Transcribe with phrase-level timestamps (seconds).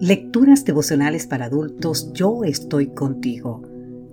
[0.00, 3.60] Lecturas devocionales para adultos Yo estoy contigo.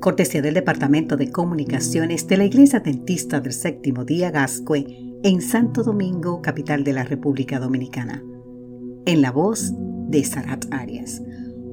[0.01, 4.85] Cortesía del Departamento de Comunicaciones de la Iglesia Dentista del Séptimo Día Gascue
[5.23, 8.21] en Santo Domingo, capital de la República Dominicana.
[9.05, 9.71] En la voz
[10.09, 11.21] de Sarat Arias.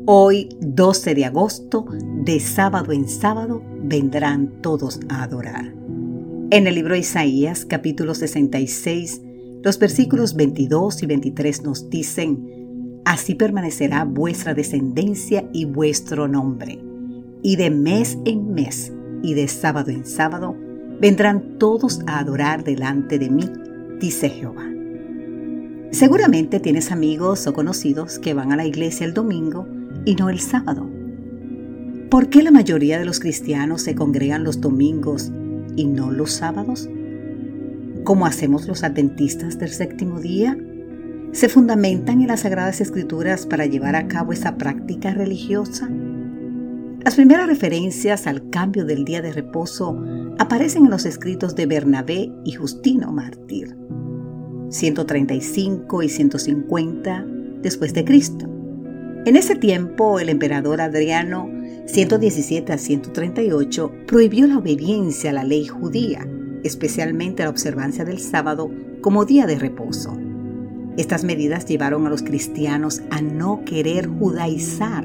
[0.06, 1.84] Hoy, 12 de agosto,
[2.24, 5.74] de sábado en sábado, vendrán todos a adorar.
[6.50, 9.22] En el libro de Isaías, capítulo 66,
[9.64, 12.63] los versículos 22 y 23 nos dicen,
[13.04, 16.82] Así permanecerá vuestra descendencia y vuestro nombre.
[17.42, 20.56] Y de mes en mes y de sábado en sábado
[21.00, 23.50] vendrán todos a adorar delante de mí,
[24.00, 24.70] dice Jehová.
[25.90, 29.68] Seguramente tienes amigos o conocidos que van a la iglesia el domingo
[30.04, 30.90] y no el sábado.
[32.10, 35.30] ¿Por qué la mayoría de los cristianos se congregan los domingos
[35.76, 36.88] y no los sábados?
[38.04, 40.56] ¿Cómo hacemos los adventistas del séptimo día?
[41.34, 45.90] Se fundamentan en las Sagradas Escrituras para llevar a cabo esa práctica religiosa?
[47.04, 50.00] Las primeras referencias al cambio del día de reposo
[50.38, 53.76] aparecen en los escritos de Bernabé y Justino Mártir,
[54.68, 57.26] 135 y 150
[57.62, 58.48] después de Cristo.
[59.26, 61.50] En ese tiempo, el emperador Adriano,
[61.86, 66.28] 117 a 138, prohibió la obediencia a la ley judía,
[66.62, 70.16] especialmente la observancia del sábado como día de reposo.
[70.96, 75.04] Estas medidas llevaron a los cristianos a no querer judaizar,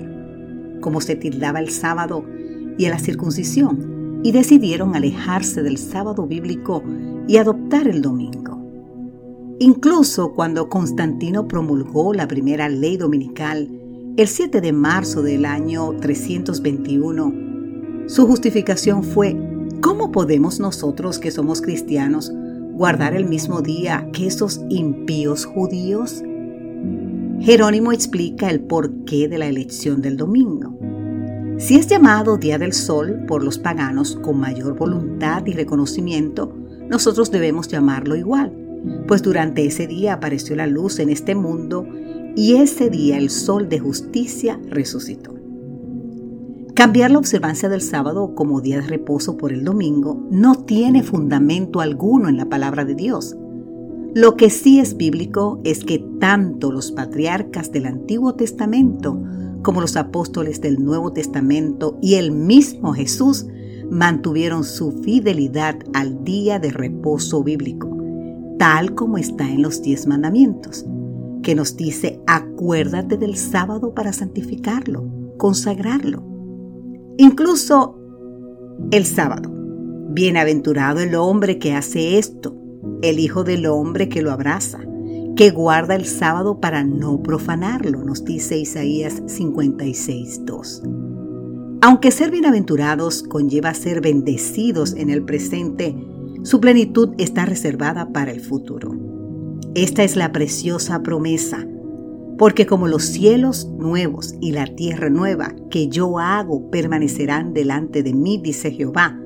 [0.82, 2.24] como se tildaba el sábado
[2.78, 6.84] y a la circuncisión, y decidieron alejarse del sábado bíblico
[7.28, 8.60] y adoptar el domingo.
[9.60, 13.68] Incluso cuando Constantino promulgó la primera ley dominical
[14.16, 19.36] el 7 de marzo del año 321, su justificación fue,
[19.82, 22.32] ¿cómo podemos nosotros que somos cristianos
[22.80, 26.24] guardar el mismo día que esos impíos judíos?
[27.42, 30.78] Jerónimo explica el porqué de la elección del domingo.
[31.58, 36.56] Si es llamado Día del Sol por los paganos con mayor voluntad y reconocimiento,
[36.88, 38.54] nosotros debemos llamarlo igual,
[39.10, 41.86] pues durante ese día apareció la luz en este mundo
[42.38, 45.39] y ese día el sol de justicia resucitó.
[46.80, 51.82] Cambiar la observancia del sábado como día de reposo por el domingo no tiene fundamento
[51.82, 53.36] alguno en la palabra de Dios.
[54.16, 59.22] Lo que sí es bíblico es que tanto los patriarcas del Antiguo Testamento
[59.62, 63.46] como los apóstoles del Nuevo Testamento y el mismo Jesús
[63.92, 67.94] mantuvieron su fidelidad al día de reposo bíblico,
[68.58, 70.86] tal como está en los diez mandamientos,
[71.44, 75.04] que nos dice acuérdate del sábado para santificarlo,
[75.36, 76.29] consagrarlo.
[77.22, 78.00] Incluso
[78.92, 79.52] el sábado.
[80.12, 82.56] Bienaventurado el hombre que hace esto,
[83.02, 84.80] el Hijo del Hombre que lo abraza,
[85.36, 91.80] que guarda el sábado para no profanarlo, nos dice Isaías 56.2.
[91.82, 95.98] Aunque ser bienaventurados conlleva ser bendecidos en el presente,
[96.44, 98.94] su plenitud está reservada para el futuro.
[99.76, 101.68] Esta es la preciosa promesa
[102.40, 108.14] porque como los cielos nuevos y la tierra nueva que yo hago permanecerán delante de
[108.14, 109.20] mí, dice Jehová,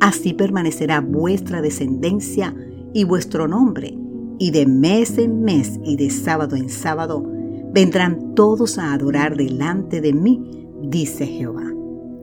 [0.00, 2.54] así permanecerá vuestra descendencia
[2.94, 3.98] y vuestro nombre,
[4.38, 7.28] y de mes en mes y de sábado en sábado
[7.72, 11.68] vendrán todos a adorar delante de mí, dice Jehová.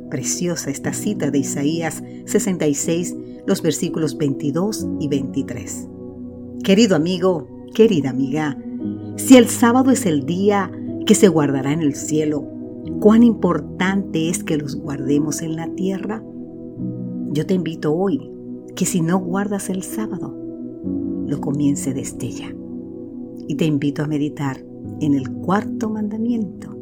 [0.09, 5.87] Preciosa esta cita de Isaías 66, los versículos 22 y 23.
[6.63, 8.57] Querido amigo, querida amiga,
[9.19, 10.71] si el sábado es el día
[11.05, 12.47] que se guardará en el cielo,
[13.01, 16.23] cuán importante es que los guardemos en la tierra.
[17.31, 18.31] Yo te invito hoy
[18.75, 20.35] que si no guardas el sábado,
[21.27, 22.55] lo comience desde ya.
[23.47, 24.63] Y te invito a meditar
[25.01, 26.75] en el cuarto mandamiento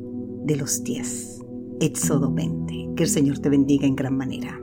[0.43, 1.43] de los diez,
[1.79, 2.93] Éxodo 20.
[2.95, 4.61] Que el Señor te bendiga en gran manera.